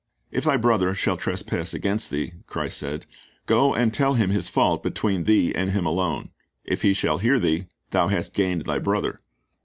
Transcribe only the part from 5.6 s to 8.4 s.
him alone: if he shall hear thee, thou hast